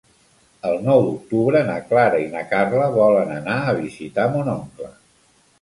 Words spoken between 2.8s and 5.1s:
volen anar a visitar mon oncle.